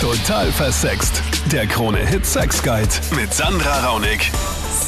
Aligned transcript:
Total 0.00 0.50
versext. 0.50 1.22
Der 1.52 1.66
Krone-Hit 1.66 2.24
Sex 2.24 2.62
Guide 2.62 2.88
mit 3.16 3.34
Sandra 3.34 3.86
Raunig. 3.86 4.32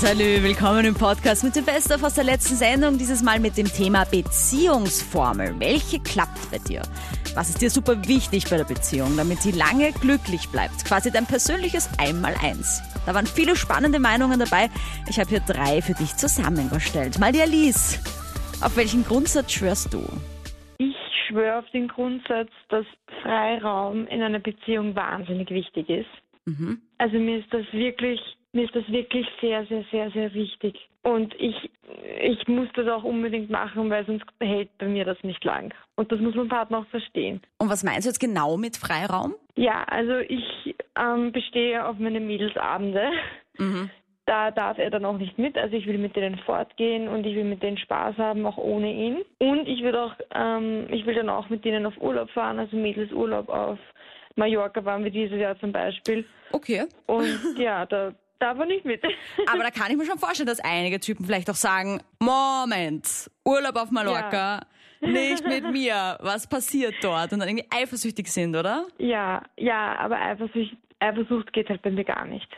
Salü, 0.01 0.43
willkommen 0.43 0.87
im 0.87 0.95
Podcast 0.95 1.45
mit 1.45 1.55
dem 1.55 1.67
Best-of 1.67 2.03
aus 2.03 2.15
der 2.15 2.25
letzten 2.25 2.57
Sendung. 2.57 2.97
Dieses 2.97 3.23
Mal 3.23 3.39
mit 3.39 3.59
dem 3.59 3.71
Thema 3.71 4.07
Beziehungsformel. 4.07 5.61
Welche 5.61 6.01
klappt 6.01 6.51
bei 6.51 6.57
dir? 6.61 6.81
Was 7.35 7.51
ist 7.51 7.61
dir 7.61 7.71
super 7.71 8.09
wichtig 8.09 8.49
bei 8.49 8.57
der 8.57 8.65
Beziehung, 8.65 9.15
damit 9.19 9.43
sie 9.43 9.51
lange 9.51 9.93
glücklich 9.93 10.49
bleibt? 10.49 10.83
Quasi 10.87 11.11
dein 11.11 11.27
persönliches 11.27 11.91
Einmaleins. 11.99 12.81
Da 13.05 13.13
waren 13.13 13.27
viele 13.27 13.55
spannende 13.55 13.99
Meinungen 13.99 14.39
dabei. 14.39 14.71
Ich 15.11 15.21
habe 15.21 15.29
hier 15.29 15.41
drei 15.41 15.83
für 15.83 15.93
dich 15.93 16.17
zusammengestellt. 16.17 17.19
Mal 17.19 17.33
die 17.33 17.43
Alice. 17.43 17.99
Auf 18.63 18.77
welchen 18.77 19.05
Grundsatz 19.05 19.53
schwörst 19.53 19.93
du? 19.93 20.09
Ich 21.33 21.39
schwöre 21.39 21.61
auf 21.61 21.71
den 21.71 21.89
Grundsatz, 21.89 22.51
dass 22.69 22.85
Freiraum 23.23 24.07
in 24.09 24.21
einer 24.21 24.39
Beziehung 24.39 24.95
wahnsinnig 24.95 25.49
wichtig 25.49 25.89
ist. 25.89 26.11
Mhm. 26.45 26.83
Also 26.99 27.19
mir 27.19 27.39
ist 27.39 27.51
das 27.55 27.65
wirklich, 27.73 28.21
mir 28.53 28.65
ist 28.65 28.77
das 28.77 28.87
wirklich 28.89 29.27
sehr, 29.41 29.65
sehr, 29.65 29.83
sehr, 29.91 30.11
sehr 30.11 30.35
wichtig. 30.35 30.79
Und 31.03 31.35
ich, 31.39 31.71
ich 32.21 32.47
muss 32.49 32.69
das 32.75 32.87
auch 32.87 33.03
unbedingt 33.03 33.49
machen, 33.49 33.89
weil 33.89 34.05
sonst 34.05 34.27
hält 34.41 34.77
bei 34.77 34.89
mir 34.89 35.07
das 35.07 35.17
nicht 35.23 35.43
lang. 35.43 35.73
Und 35.97 36.13
das 36.13 36.21
muss 36.21 36.35
mein 36.35 36.49
Partner 36.49 36.81
auch 36.81 36.87
verstehen. 36.89 37.41
Und 37.57 37.71
was 37.71 37.83
meinst 37.83 38.05
du 38.05 38.11
jetzt 38.11 38.21
genau 38.21 38.59
mit 38.59 38.77
Freiraum? 38.77 39.35
Ja, 39.57 39.85
also 39.85 40.19
ich 40.19 40.77
ähm, 41.01 41.33
bestehe 41.33 41.83
auf 41.83 41.99
meine 41.99 42.21
Mädelsabende. 42.21 43.11
Mhm. 43.57 43.89
Da 44.33 44.51
darf 44.51 44.79
er 44.79 44.89
dann 44.89 45.05
auch 45.05 45.19
nicht 45.19 45.37
mit. 45.37 45.59
Also 45.59 45.77
ich 45.77 45.87
will 45.87 45.99
mit 45.99 46.17
denen 46.17 46.39
fortgehen 46.39 47.07
und 47.07 47.27
ich 47.27 47.37
will 47.37 47.45
mit 47.45 47.63
denen 47.63 47.77
Spaß 47.77 48.17
haben, 48.17 48.47
auch 48.47 48.57
ohne 48.57 48.91
ihn. 48.91 49.19
Und 49.39 49.69
ich 49.69 49.83
will 49.83 49.95
auch, 49.95 50.15
ähm, 50.35 50.87
ich 50.89 51.05
will 51.05 51.15
dann 51.15 51.29
auch 51.29 51.51
mit 51.51 51.67
denen 51.67 51.85
auf 51.85 51.93
Urlaub 52.01 52.31
fahren, 52.31 52.59
also 52.59 52.75
Mädelsurlaub 52.75 53.51
auf 53.51 53.79
Mallorca 54.37 54.83
waren 54.87 55.05
wir 55.05 55.11
dieses 55.11 55.39
Jahr 55.39 55.61
zum 55.61 55.71
Beispiel. 55.71 56.25
Okay. 56.51 56.87
Und 57.05 57.59
ja, 57.59 57.85
da 57.85 58.15
darf 58.39 58.59
er 58.59 58.65
nicht 58.65 58.87
mit. 58.87 59.03
Aber 59.53 59.65
da 59.65 59.71
kann 59.71 59.91
ich 59.91 59.99
mir 59.99 60.07
schon 60.07 60.19
vorstellen, 60.19 60.47
dass 60.47 60.61
einige 60.61 60.99
Typen 60.99 61.27
vielleicht 61.27 61.51
auch 61.51 61.55
sagen, 61.55 62.01
Moment, 62.19 63.31
Urlaub 63.45 63.77
auf 63.77 63.91
Mallorca, 63.91 64.61
nicht 65.03 65.47
mit 65.47 65.71
mir, 65.73 66.17
was 66.23 66.47
passiert 66.47 66.95
dort? 67.03 67.35
Und 67.35 67.41
dann 67.41 67.49
irgendwie 67.51 67.67
eifersüchtig 67.71 68.33
sind, 68.33 68.57
oder? 68.57 68.87
Ja, 68.97 69.43
ja, 69.59 69.95
aber 69.99 70.19
Eifersucht, 70.19 70.75
Eifersucht 71.03 71.53
geht 71.53 71.69
halt 71.69 71.83
bei 71.83 71.91
mir 71.91 72.05
gar 72.05 72.25
nicht. 72.27 72.49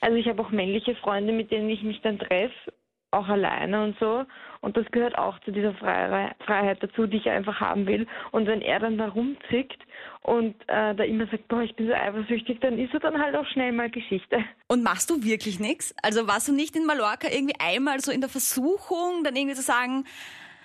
Also 0.00 0.16
ich 0.16 0.28
habe 0.28 0.42
auch 0.42 0.50
männliche 0.50 0.94
Freunde, 0.96 1.32
mit 1.32 1.50
denen 1.50 1.68
ich 1.70 1.82
mich 1.82 2.00
dann 2.02 2.18
treffe, 2.18 2.72
auch 3.14 3.28
alleine 3.28 3.84
und 3.84 3.98
so. 3.98 4.24
Und 4.60 4.76
das 4.76 4.86
gehört 4.90 5.16
auch 5.16 5.38
zu 5.40 5.52
dieser 5.52 5.74
Freiheit 5.74 6.82
dazu, 6.82 7.06
die 7.06 7.18
ich 7.18 7.28
einfach 7.28 7.60
haben 7.60 7.86
will. 7.86 8.06
Und 8.32 8.46
wenn 8.46 8.60
er 8.60 8.80
dann 8.80 8.98
da 8.98 9.08
rumzickt 9.08 9.80
und 10.22 10.54
äh, 10.68 10.94
da 10.94 11.04
immer 11.04 11.26
sagt, 11.26 11.48
boah, 11.48 11.62
ich 11.62 11.74
bin 11.76 11.86
so 11.86 11.92
eifersüchtig, 11.92 12.60
dann 12.60 12.78
ist 12.78 12.92
er 12.92 13.00
dann 13.00 13.20
halt 13.20 13.36
auch 13.36 13.46
schnell 13.46 13.72
mal 13.72 13.90
Geschichte. 13.90 14.44
Und 14.68 14.82
machst 14.82 15.10
du 15.10 15.22
wirklich 15.22 15.60
nichts? 15.60 15.94
Also 16.02 16.26
warst 16.26 16.48
du 16.48 16.52
nicht 16.52 16.76
in 16.76 16.86
Mallorca 16.86 17.28
irgendwie 17.30 17.56
einmal 17.58 18.00
so 18.00 18.10
in 18.10 18.20
der 18.20 18.30
Versuchung, 18.30 19.22
dann 19.22 19.36
irgendwie 19.36 19.54
zu 19.54 19.62
sagen, 19.62 20.04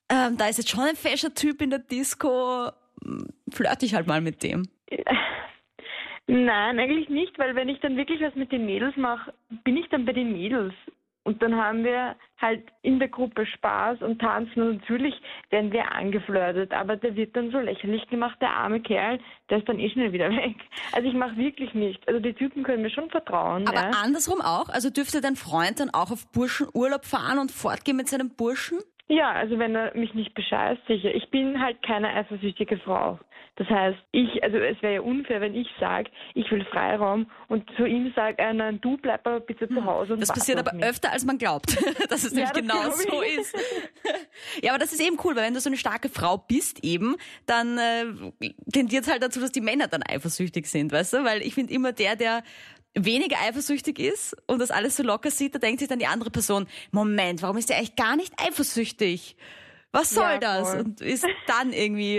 ähm, 0.09 0.37
da 0.37 0.47
ist 0.47 0.57
jetzt 0.57 0.69
schon 0.69 0.83
ein 0.83 0.95
fescher 0.95 1.33
Typ 1.33 1.61
in 1.61 1.69
der 1.69 1.79
Disco, 1.79 2.71
flirte 3.51 3.85
ich 3.85 3.93
halt 3.93 4.07
mal 4.07 4.21
mit 4.21 4.43
dem. 4.43 4.67
Nein, 6.31 6.77
eigentlich 6.77 7.09
nicht, 7.09 7.39
weil 7.39 7.55
wenn 7.55 7.69
ich 7.69 7.79
dann 7.79 7.97
wirklich 7.97 8.21
was 8.21 8.35
mit 8.35 8.51
den 8.51 8.63
Mädels 8.63 8.95
mache, 8.97 9.33
bin 9.63 9.75
ich 9.77 9.89
dann 9.89 10.05
bei 10.05 10.13
den 10.13 10.31
Mädels. 10.31 10.75
Und 11.23 11.41
dann 11.41 11.55
haben 11.55 11.83
wir 11.83 12.15
halt 12.39 12.63
in 12.83 12.99
der 12.99 13.07
Gruppe 13.07 13.47
Spaß 13.47 14.03
und 14.03 14.19
tanzen 14.19 14.61
und 14.61 14.81
natürlich 14.81 15.13
werden 15.49 15.71
wir 15.71 15.91
angeflirtet, 15.91 16.71
aber 16.71 16.97
der 16.97 17.15
wird 17.15 17.35
dann 17.35 17.51
so 17.51 17.59
lächerlich 17.59 18.07
gemacht, 18.09 18.37
der 18.41 18.51
arme 18.51 18.79
Kerl, 18.79 19.19
der 19.49 19.57
ist 19.57 19.67
dann 19.67 19.79
eh 19.79 19.89
schnell 19.89 20.13
wieder 20.13 20.29
weg. 20.35 20.55
Also 20.91 21.09
ich 21.09 21.15
mache 21.15 21.35
wirklich 21.35 21.73
nicht. 21.73 22.07
Also 22.07 22.19
die 22.19 22.33
Typen 22.33 22.63
können 22.63 22.83
mir 22.83 22.91
schon 22.91 23.09
vertrauen. 23.09 23.67
Aber 23.67 23.81
ja. 23.81 23.91
andersrum 24.03 24.39
auch? 24.41 24.69
Also 24.69 24.91
dürfte 24.91 25.21
dein 25.21 25.35
Freund 25.35 25.79
dann 25.79 25.89
auch 25.89 26.11
auf 26.11 26.31
Burschenurlaub 26.31 27.05
fahren 27.05 27.39
und 27.39 27.51
fortgehen 27.51 27.97
mit 27.97 28.07
seinem 28.07 28.29
Burschen? 28.29 28.79
Ja, 29.09 29.31
also 29.31 29.57
wenn 29.57 29.75
er 29.75 29.95
mich 29.97 30.13
nicht 30.13 30.35
bescheißt, 30.35 30.81
sicher. 30.87 31.13
Ich 31.13 31.29
bin 31.31 31.59
halt 31.59 31.81
keine 31.81 32.09
eifersüchtige 32.09 32.77
Frau. 32.77 33.19
Das 33.55 33.67
heißt, 33.67 33.97
ich, 34.13 34.41
also 34.41 34.57
es 34.57 34.81
wäre 34.81 34.93
ja 34.93 35.01
unfair, 35.01 35.41
wenn 35.41 35.53
ich 35.53 35.67
sage, 35.81 36.09
ich 36.33 36.49
will 36.49 36.63
Freiraum 36.65 37.29
und 37.49 37.69
zu 37.75 37.85
ihm 37.85 38.13
sage, 38.15 38.37
äh, 38.37 38.53
nein, 38.53 38.79
du 38.79 38.95
bleib 38.97 39.27
aber 39.27 39.41
bitte 39.41 39.67
zu 39.67 39.83
Hause. 39.83 40.13
Und 40.13 40.21
Das 40.21 40.29
passiert 40.29 40.59
aber 40.59 40.73
mich. 40.73 40.85
öfter, 40.85 41.11
als 41.11 41.25
man 41.25 41.37
glaubt, 41.37 41.75
dass 42.09 42.23
es 42.23 42.31
nämlich 42.31 42.51
das 42.51 42.61
genau 42.61 42.89
so 42.91 43.21
ich. 43.21 43.37
ist. 43.39 43.55
ja, 44.63 44.71
aber 44.71 44.79
das 44.79 44.93
ist 44.93 45.01
eben 45.01 45.17
cool, 45.25 45.35
weil 45.35 45.43
wenn 45.43 45.53
du 45.53 45.59
so 45.59 45.69
eine 45.69 45.75
starke 45.77 46.07
Frau 46.07 46.37
bist 46.37 46.85
eben, 46.85 47.17
dann 47.47 47.77
äh, 47.77 48.05
tendiert 48.71 49.03
es 49.03 49.11
halt 49.11 49.21
dazu, 49.23 49.41
dass 49.41 49.51
die 49.51 49.61
Männer 49.61 49.87
dann 49.87 50.03
eifersüchtig 50.03 50.67
sind, 50.67 50.93
weißt 50.93 51.13
du? 51.13 51.23
Weil 51.25 51.41
ich 51.41 51.53
finde 51.55 51.73
immer 51.73 51.91
der, 51.91 52.15
der 52.15 52.43
weniger 52.95 53.37
eifersüchtig 53.41 53.99
ist 53.99 54.35
und 54.47 54.59
das 54.59 54.71
alles 54.71 54.97
so 54.97 55.03
locker 55.03 55.29
sieht, 55.31 55.55
da 55.55 55.59
denkt 55.59 55.79
sich 55.79 55.87
dann 55.87 55.99
die 55.99 56.07
andere 56.07 56.31
Person, 56.31 56.67
Moment, 56.91 57.41
warum 57.41 57.57
ist 57.57 57.69
der 57.69 57.77
eigentlich 57.77 57.95
gar 57.95 58.15
nicht 58.15 58.33
eifersüchtig? 58.41 59.35
Was 59.91 60.11
soll 60.11 60.23
Ja, 60.33 60.37
das? 60.39 60.71
voll. 60.71 60.79
Und 60.81 61.01
ist 61.01 61.25
dann 61.47 61.71
irgendwie 61.73 62.17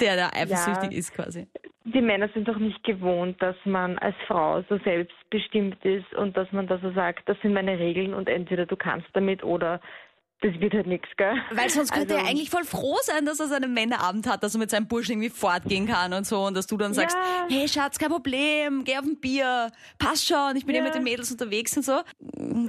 der, 0.00 0.16
der 0.16 0.34
eifersüchtig 0.36 0.92
Ja. 0.92 0.98
ist 0.98 1.14
quasi. 1.14 1.46
Die 1.84 2.00
Männer 2.00 2.28
sind 2.32 2.46
doch 2.46 2.58
nicht 2.58 2.82
gewohnt, 2.84 3.42
dass 3.42 3.56
man 3.64 3.98
als 3.98 4.14
Frau 4.28 4.62
so 4.68 4.78
selbstbestimmt 4.84 5.84
ist 5.84 6.12
und 6.14 6.36
dass 6.36 6.50
man 6.52 6.68
da 6.68 6.78
so 6.78 6.92
sagt, 6.92 7.28
das 7.28 7.36
sind 7.42 7.54
meine 7.54 7.78
Regeln 7.78 8.14
und 8.14 8.28
entweder 8.28 8.66
du 8.66 8.76
kannst 8.76 9.08
damit 9.14 9.42
oder 9.42 9.80
das 10.42 10.60
wird 10.60 10.74
halt 10.74 10.86
nichts, 10.86 11.08
gell? 11.16 11.34
Weil 11.52 11.70
sonst 11.70 11.92
könnte 11.92 12.14
Also- 12.14 12.24
er 12.26 12.30
eigentlich 12.30 12.50
voll 12.50 12.64
froh 12.64 12.98
sein, 13.02 13.24
dass 13.24 13.40
er 13.40 13.46
seinen 13.48 13.72
Männerabend 13.72 14.26
hat, 14.28 14.42
dass 14.42 14.54
er 14.54 14.58
mit 14.58 14.70
seinem 14.70 14.86
Burschen 14.88 15.12
irgendwie 15.12 15.30
fortgehen 15.30 15.86
kann 15.86 16.12
und 16.12 16.26
so 16.26 16.44
und 16.44 16.54
dass 16.54 16.66
du 16.66 16.76
dann 16.76 16.92
sagst, 16.94 17.16
Ja. 17.16 17.46
hey 17.56 17.68
Schatz, 17.68 17.98
kein 17.98 18.10
Problem, 18.10 18.84
geh 18.84 18.96
auf 18.98 19.04
ein 19.04 19.16
Bier, 19.18 19.70
passt 19.98 20.26
schon, 20.26 20.56
ich 20.56 20.66
bin 20.66 20.74
ja, 20.74 20.80
Ja. 20.80 20.86
mit 20.86 20.94
den 20.94 21.02
Mädels 21.04 21.30
unterwegs 21.30 21.76
und 21.76 21.84
so. 21.84 22.00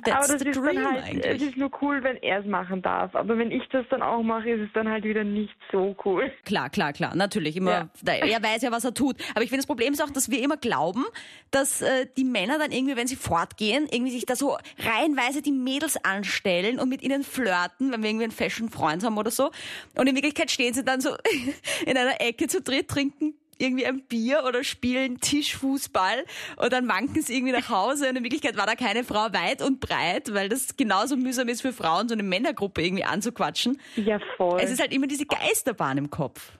That's 0.03 0.29
aber 0.29 0.33
das 0.33 0.41
the 0.41 0.49
ist 0.49 0.55
dream 0.59 0.75
dann 0.75 0.93
halt, 0.93 1.03
es 1.03 1.25
eigentlich. 1.25 1.49
ist 1.49 1.57
nur 1.57 1.71
cool, 1.81 2.03
wenn 2.03 2.17
er 2.17 2.39
es 2.39 2.45
machen 2.45 2.81
darf. 2.81 3.15
Aber 3.15 3.37
wenn 3.37 3.51
ich 3.51 3.63
das 3.71 3.85
dann 3.89 4.01
auch 4.01 4.21
mache, 4.21 4.49
ist 4.49 4.61
es 4.61 4.69
dann 4.73 4.89
halt 4.89 5.03
wieder 5.03 5.23
nicht 5.23 5.53
so 5.71 5.95
cool. 6.05 6.31
Klar, 6.45 6.69
klar, 6.69 6.93
klar, 6.93 7.15
natürlich. 7.15 7.57
Immer, 7.57 7.71
Ja. 7.71 7.89
da, 8.03 8.13
er 8.13 8.41
weiß 8.43 8.61
ja, 8.61 8.71
was 8.71 8.85
er 8.85 8.93
tut. 8.93 9.15
Aber 9.35 9.43
ich 9.43 9.49
finde, 9.49 9.61
das 9.61 9.67
Problem 9.67 9.93
ist 9.93 10.03
auch, 10.03 10.09
dass 10.09 10.29
wir 10.31 10.41
immer 10.41 10.57
glauben, 10.57 11.05
dass 11.51 11.81
äh, 11.81 12.07
die 12.17 12.23
Männer 12.23 12.57
dann 12.59 12.71
irgendwie, 12.71 12.95
wenn 12.95 13.07
sie 13.07 13.15
fortgehen, 13.15 13.87
irgendwie 13.91 14.11
sich 14.11 14.25
da 14.25 14.35
so 14.35 14.57
reihenweise 14.79 15.41
die 15.41 15.51
Mädels 15.51 16.03
anstellen 16.03 16.79
und 16.79 16.89
mit 16.89 17.01
ihnen 17.01 17.23
flirten, 17.23 17.91
wenn 17.91 18.01
wir 18.03 18.09
irgendwie 18.09 18.25
einen 18.25 18.31
Fashion-Freund 18.31 19.03
haben 19.03 19.17
oder 19.17 19.31
so. 19.31 19.51
Und 19.97 20.07
in 20.07 20.15
Wirklichkeit 20.15 20.51
stehen 20.51 20.73
sie 20.73 20.83
dann 20.83 21.01
so 21.01 21.11
in 21.85 21.97
einer 21.97 22.19
Ecke 22.21 22.47
zu 22.47 22.61
dritt, 22.61 22.87
trinken 22.87 23.33
irgendwie 23.63 23.85
ein 23.85 24.03
Bier 24.07 24.43
oder 24.47 24.63
spielen 24.63 25.19
Tischfußball 25.19 26.25
und 26.57 26.73
dann 26.73 26.87
wanken 26.87 27.21
sie 27.21 27.35
irgendwie 27.35 27.53
nach 27.53 27.69
Hause 27.69 28.09
und 28.09 28.17
in 28.17 28.23
Wirklichkeit 28.23 28.57
war 28.57 28.65
da 28.65 28.75
keine 28.75 29.03
Frau 29.03 29.31
weit 29.33 29.61
und 29.61 29.79
breit, 29.79 30.33
weil 30.33 30.49
das 30.49 30.75
genauso 30.77 31.15
mühsam 31.15 31.47
ist 31.47 31.61
für 31.61 31.73
Frauen, 31.73 32.07
so 32.07 32.13
eine 32.13 32.23
Männergruppe 32.23 32.81
irgendwie 32.81 33.03
anzuquatschen. 33.03 33.79
Ja, 33.95 34.19
voll. 34.37 34.59
Es 34.61 34.71
ist 34.71 34.81
halt 34.81 34.93
immer 34.93 35.07
diese 35.07 35.25
Geisterbahn 35.25 35.97
im 35.97 36.09
Kopf. 36.09 36.51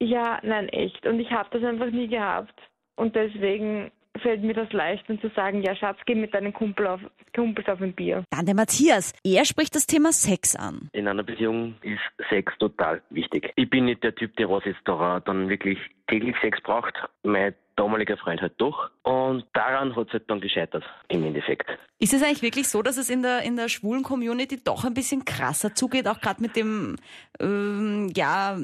ja, 0.00 0.38
nein, 0.42 0.68
echt. 0.68 1.06
Und 1.06 1.20
ich 1.20 1.30
habe 1.30 1.48
das 1.52 1.64
einfach 1.64 1.90
nie 1.90 2.08
gehabt. 2.08 2.58
Und 2.96 3.16
deswegen 3.16 3.90
fällt 4.20 4.42
mir 4.42 4.54
das 4.54 4.72
leicht, 4.72 5.08
dann 5.08 5.20
zu 5.20 5.28
sagen, 5.30 5.62
ja, 5.62 5.74
Schatz, 5.74 5.98
geh 6.06 6.14
mit 6.14 6.34
deinen 6.34 6.52
Kumpel 6.52 6.86
auf, 6.86 7.00
Kumpels 7.34 7.68
auf 7.68 7.80
ein 7.80 7.92
Bier. 7.92 8.24
Dann 8.30 8.46
der 8.46 8.54
Matthias. 8.54 9.12
Er 9.24 9.44
spricht 9.44 9.74
das 9.74 9.86
Thema 9.86 10.12
Sex 10.12 10.54
an. 10.56 10.88
In 10.92 11.08
einer 11.08 11.22
Beziehung 11.22 11.74
ist 11.82 12.28
Sex 12.28 12.52
total 12.58 13.02
wichtig. 13.10 13.52
Ich 13.56 13.70
bin 13.70 13.86
nicht 13.86 14.02
der 14.02 14.14
Typ, 14.14 14.36
der 14.36 14.50
was 14.50 14.64
jetzt 14.64 14.80
da 14.84 15.20
dann 15.20 15.48
wirklich 15.48 15.78
täglich 16.08 16.36
Sex 16.42 16.60
braucht. 16.62 16.94
Mein 17.22 17.54
damaliger 17.82 18.16
Freund 18.16 18.40
halt 18.40 18.54
doch. 18.58 18.90
Und 19.02 19.44
daran 19.52 19.96
hat 19.96 20.06
es 20.06 20.12
halt 20.12 20.30
dann 20.30 20.40
gescheitert, 20.40 20.84
im 21.08 21.24
Endeffekt. 21.24 21.68
Ist 21.98 22.14
es 22.14 22.22
eigentlich 22.22 22.42
wirklich 22.42 22.68
so, 22.68 22.82
dass 22.82 22.96
es 22.96 23.10
in 23.10 23.22
der, 23.22 23.42
in 23.42 23.56
der 23.56 23.68
schwulen 23.68 24.04
Community 24.04 24.62
doch 24.62 24.84
ein 24.84 24.94
bisschen 24.94 25.24
krasser 25.24 25.74
zugeht, 25.74 26.06
auch 26.06 26.20
gerade 26.20 26.40
mit 26.40 26.54
dem 26.54 26.96
ähm, 27.40 28.12
ja, 28.14 28.56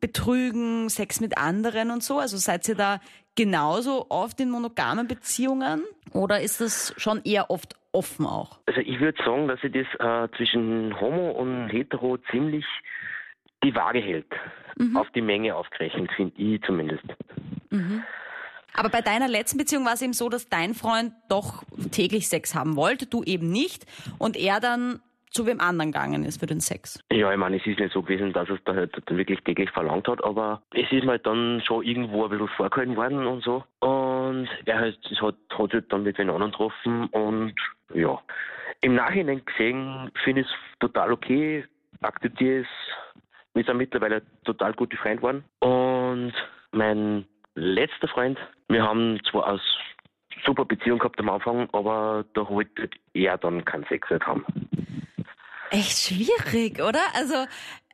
Betrügen, 0.00 0.88
Sex 0.88 1.20
mit 1.20 1.36
anderen 1.36 1.90
und 1.90 2.02
so? 2.02 2.18
Also 2.18 2.36
seid 2.36 2.68
ihr 2.68 2.76
da 2.76 3.00
genauso 3.34 4.06
oft 4.08 4.38
in 4.40 4.50
monogamen 4.50 5.08
Beziehungen 5.08 5.82
oder 6.12 6.40
ist 6.40 6.60
das 6.60 6.94
schon 6.96 7.22
eher 7.24 7.50
oft 7.50 7.74
offen 7.92 8.26
auch? 8.26 8.60
Also 8.66 8.80
ich 8.80 9.00
würde 9.00 9.22
sagen, 9.24 9.48
dass 9.48 9.60
sich 9.60 9.72
das 9.72 9.86
äh, 9.98 10.36
zwischen 10.36 11.00
Homo 11.00 11.32
und 11.32 11.68
Hetero 11.68 12.18
ziemlich 12.30 12.64
die 13.64 13.74
Waage 13.74 14.00
hält. 14.00 14.32
Auf 14.94 15.10
die 15.10 15.20
Menge 15.20 15.54
aufgerechnet, 15.54 16.10
finde 16.16 16.40
ich 16.40 16.62
zumindest. 16.62 17.04
Aber 18.74 18.88
bei 18.88 19.00
deiner 19.00 19.28
letzten 19.28 19.58
Beziehung 19.58 19.84
war 19.84 19.94
es 19.94 20.02
eben 20.02 20.12
so, 20.12 20.28
dass 20.28 20.48
dein 20.48 20.74
Freund 20.74 21.12
doch 21.28 21.64
täglich 21.90 22.28
Sex 22.28 22.54
haben 22.54 22.76
wollte, 22.76 23.06
du 23.06 23.22
eben 23.22 23.50
nicht 23.50 23.86
und 24.18 24.36
er 24.36 24.60
dann 24.60 25.00
zu 25.30 25.46
wem 25.46 25.60
anderen 25.60 25.92
gegangen 25.92 26.24
ist 26.24 26.40
für 26.40 26.46
den 26.46 26.60
Sex. 26.60 27.02
Ja, 27.12 27.30
ich 27.30 27.38
meine, 27.38 27.56
es 27.56 27.66
ist 27.66 27.78
nicht 27.78 27.92
so 27.92 28.02
gewesen, 28.02 28.32
dass 28.32 28.48
es 28.48 28.58
da 28.64 28.74
halt 28.74 29.00
dann 29.06 29.16
wirklich 29.16 29.40
täglich 29.42 29.70
verlangt 29.70 30.08
hat, 30.08 30.22
aber 30.24 30.62
es 30.74 30.90
ist 30.90 31.04
mir 31.04 31.12
halt 31.12 31.26
dann 31.26 31.62
schon 31.64 31.84
irgendwo 31.84 32.24
ein 32.24 32.30
bisschen 32.30 32.48
vorgehalten 32.48 32.96
worden 32.96 33.26
und 33.26 33.44
so. 33.44 33.64
Und 33.78 34.48
er 34.64 34.78
halt, 34.78 34.98
es 35.10 35.20
hat, 35.20 35.36
hat 35.50 35.72
halt 35.72 35.92
dann 35.92 36.02
mit 36.02 36.18
den 36.18 36.30
anderen 36.30 36.50
getroffen 36.50 37.06
und 37.08 37.54
ja. 37.94 38.20
Im 38.82 38.94
Nachhinein 38.94 39.42
gesehen 39.44 40.10
finde 40.24 40.40
ich 40.40 40.46
es 40.46 40.52
total 40.80 41.12
okay, 41.12 41.64
akzeptiere 42.00 42.62
es. 42.62 42.66
Wir 43.54 43.64
sind 43.64 43.76
mittlerweile 43.76 44.22
total 44.44 44.72
gute 44.72 44.96
Freunde 44.96 45.18
geworden. 45.18 45.44
Und 45.60 46.32
mein 46.72 47.26
letzter 47.54 48.08
Freund, 48.08 48.38
wir 48.68 48.82
haben 48.82 49.20
zwar 49.30 49.46
eine 49.46 49.60
super 50.44 50.64
Beziehung 50.64 50.98
gehabt 50.98 51.18
am 51.20 51.28
Anfang, 51.28 51.68
aber 51.72 52.24
da 52.34 52.48
wollte 52.48 52.88
er 53.14 53.38
dann 53.38 53.64
keinen 53.64 53.84
Sex 53.84 54.08
nicht 54.10 54.26
haben. 54.26 54.44
Echt 55.70 55.98
schwierig, 55.98 56.80
oder? 56.80 57.02
Also 57.14 57.46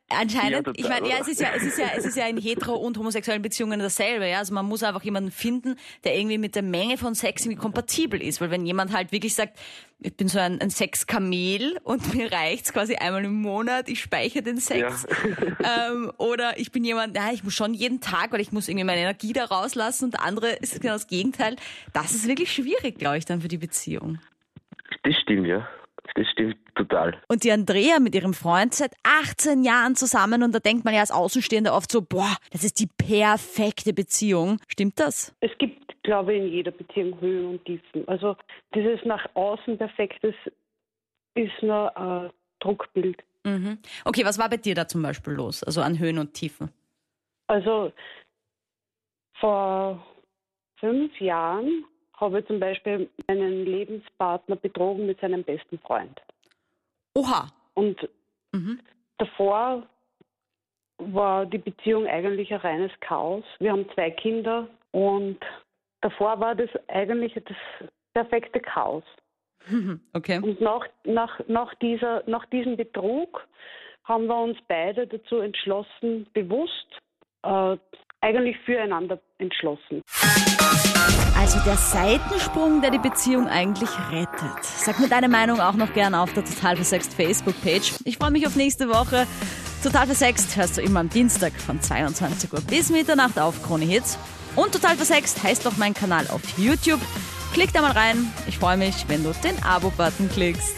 Anscheinend, 0.09 0.67
Ja, 0.69 0.73
ich 0.77 0.89
meine, 0.89 1.09
ja, 1.09 1.17
es 1.21 1.27
ist 1.27 1.41
ja, 1.41 1.49
es 1.57 1.65
ist 1.65 1.79
ja, 1.79 1.87
es 1.97 2.05
ist 2.05 2.17
ja 2.17 2.29
in 2.29 2.39
hetero- 2.39 2.77
und 2.77 2.97
homosexuellen 2.97 3.43
Beziehungen 3.43 3.81
dasselbe, 3.81 4.29
ja. 4.29 4.39
Also 4.39 4.55
man 4.55 4.65
muss 4.65 4.85
einfach 4.85 5.03
jemanden 5.03 5.33
finden, 5.33 5.77
der 6.05 6.17
irgendwie 6.17 6.39
mit 6.39 6.55
der 6.55 6.63
Menge 6.63 6.97
von 6.97 7.17
Sex 7.17 7.43
irgendwie 7.43 7.61
kompatibel 7.61 8.23
ist. 8.23 8.41
Weil 8.41 8.53
wenn 8.53 8.65
jemand 8.65 8.93
halt 8.93 9.11
wirklich 9.11 9.35
sagt, 9.35 9.59
ich 9.99 10.15
bin 10.17 10.29
so 10.29 10.39
ein, 10.39 10.61
ein 10.61 10.71
Sexkamel 10.71 11.79
und 11.83 12.15
mir 12.15 12.31
reicht's 12.31 12.73
quasi 12.73 12.95
einmal 12.95 13.25
im 13.25 13.35
Monat, 13.35 13.89
ich 13.89 14.01
speichere 14.01 14.43
den 14.43 14.59
Sex. 14.59 15.07
Ähm, 15.67 16.13
oder 16.19 16.59
ich 16.59 16.71
bin 16.71 16.85
jemand, 16.85 17.17
ja, 17.17 17.33
ich 17.33 17.43
muss 17.43 17.55
schon 17.55 17.75
jeden 17.75 18.01
Tag, 18.01 18.33
weil 18.33 18.41
ich 18.41 18.53
muss 18.53 18.69
irgendwie 18.69 18.85
meine 18.85 19.01
Energie 19.01 19.33
da 19.33 19.45
rauslassen 19.45 20.07
und 20.07 20.15
der 20.15 20.23
andere 20.23 20.53
ist 20.53 20.81
genau 20.81 20.93
das 20.93 21.09
Gegenteil. 21.09 21.57
Das 21.93 22.13
ist 22.13 22.29
wirklich 22.29 22.53
schwierig, 22.53 22.99
glaube 22.99 23.19
ich, 23.19 23.25
dann 23.25 23.41
für 23.41 23.49
die 23.49 23.59
Beziehung. 23.59 24.19
Das 25.03 25.15
stimmt, 25.17 25.47
ja. 25.47 25.69
Das 26.15 26.27
stimmt 26.31 26.57
total. 26.75 27.21
Und 27.29 27.45
die 27.45 27.53
Andrea 27.53 27.99
mit 28.01 28.15
ihrem 28.15 28.35
Freund 28.35 28.75
seit 28.75 28.93
18 29.03 29.65
Jahren 29.65 29.97
zusammen 29.97 30.43
und 30.43 30.55
da 30.55 30.59
denkt 30.59 30.85
man 30.85 30.95
ja 30.95 31.01
als 31.01 31.11
Außenstehender 31.11 31.75
oft 31.75 31.91
so, 31.91 32.03
boah, 32.03 32.37
das 32.53 32.65
ist 32.65 32.81
die 32.81 32.87
perfekte 32.87 33.93
Beziehung. 33.93 34.59
Stimmt 34.69 34.99
das? 35.01 35.35
Es 35.41 35.51
gibt, 35.59 36.03
glaube 36.03 36.35
ich, 36.35 36.43
in 36.43 36.49
jeder 36.49 36.71
Beziehung 36.71 37.21
Höhen 37.21 37.47
und 37.47 37.65
Tiefen. 37.65 38.07
Also 38.09 38.37
dieses 38.75 39.05
nach 39.05 39.27
außen 39.35 39.79
perfektes 39.79 40.35
ist 41.35 41.63
nur 41.63 41.97
ein 41.97 42.31
Druckbild. 42.61 43.23
Mhm. 43.45 43.79
Okay, 44.05 44.25
was 44.25 44.39
war 44.39 44.49
bei 44.49 44.57
dir 44.57 44.75
da 44.75 44.89
zum 44.89 45.03
Beispiel 45.03 45.35
los? 45.35 45.63
Also 45.63 45.81
an 45.81 45.99
Höhen 45.99 46.19
und 46.19 46.35
Tiefen. 46.35 46.71
Also 47.47 47.93
vor 49.39 50.05
fünf 50.81 51.19
Jahren 51.21 51.85
habe 52.17 52.41
ich 52.41 52.47
zum 52.47 52.61
Beispiel 52.61 53.09
meinen 53.29 53.65
Lebenspartner 53.65 54.57
betrogen 54.57 55.07
mit 55.07 55.21
seinem 55.21 55.45
besten 55.45 55.79
Freund. 55.79 56.21
Oha. 57.15 57.49
Und 57.75 58.09
Mhm. 58.53 58.81
davor 59.19 59.87
war 60.99 61.47
die 61.47 61.59
Beziehung 61.59 62.07
eigentlich 62.07 62.53
ein 62.53 62.61
reines 62.61 62.93
Chaos. 63.01 63.45
Wir 63.59 63.73
haben 63.73 63.89
zwei 63.95 64.11
Kinder 64.11 64.69
und 64.93 65.39
davor 66.01 66.41
war 66.41 66.55
das 66.55 66.71
eigentlich 66.89 67.35
das 67.35 67.57
perfekte 68.15 68.61
Chaos. 68.61 69.05
Okay. 70.13 70.39
Und 70.41 70.61
nach, 70.61 70.87
nach, 71.05 71.41
nach, 71.49 71.75
dieser, 71.77 72.23
nach 72.29 72.47
diesem 72.47 72.77
Betrug 72.77 73.47
haben 74.05 74.27
wir 74.29 74.37
uns 74.41 74.57
beide 74.69 75.09
dazu 75.09 75.39
entschlossen, 75.41 76.29
bewusst 76.33 76.87
äh, 77.43 77.77
eigentlich 78.21 78.57
füreinander 78.59 79.19
entschlossen. 79.39 80.03
Also 81.39 81.59
der 81.61 81.77
Seitensprung, 81.77 82.81
der 82.81 82.91
die 82.91 82.99
Beziehung 82.99 83.47
eigentlich 83.47 83.91
rettet. 84.11 84.65
Sag 84.65 84.99
mir 84.99 85.09
deine 85.09 85.29
Meinung 85.29 85.61
auch 85.61 85.75
noch 85.75 85.93
gern 85.93 86.15
auf 86.15 86.33
der 86.33 86.45
Total 86.45 86.77
Versext 86.77 87.13
Facebook-Page. 87.15 87.95
Ich 88.05 88.17
freue 88.17 88.31
mich 88.31 88.47
auf 88.47 88.57
nächste 88.57 88.89
Woche. 88.89 89.27
Total 89.83 90.07
Versext 90.07 90.57
hörst 90.57 90.79
du 90.79 90.81
immer 90.81 91.01
am 91.01 91.11
Dienstag 91.11 91.53
von 91.61 91.81
22 91.81 92.53
Uhr 92.53 92.61
bis 92.63 92.89
Mitternacht 92.89 93.39
auf 93.39 93.63
Krone 93.63 93.85
Hits. 93.85 94.19
Und 94.57 94.73
Total 94.73 94.97
Versext 94.97 95.43
heißt 95.43 95.67
auch 95.67 95.77
mein 95.77 95.93
Kanal 95.93 96.27
auf 96.29 96.41
YouTube. 96.57 97.01
Klick 97.53 97.73
da 97.73 97.83
mal 97.83 97.93
rein. 97.93 98.33
Ich 98.49 98.59
freue 98.59 98.79
mich, 98.79 99.05
wenn 99.09 99.23
du 99.23 99.33
den 99.45 99.63
Abo-Button 99.63 100.31
klickst. 100.31 100.75